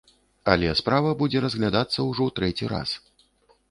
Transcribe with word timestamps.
Але 0.53 0.71
справа 0.79 1.13
будзе 1.21 1.45
разглядацца 1.47 2.09
ўжо 2.11 2.21
ў 2.25 2.31
трэці 2.41 2.65
раз. 2.77 3.01